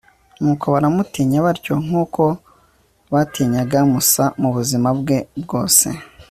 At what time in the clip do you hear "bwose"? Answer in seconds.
5.43-5.87